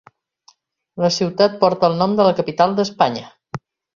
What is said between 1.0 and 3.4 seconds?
La ciutat porta el nom de la capital d'Espanya.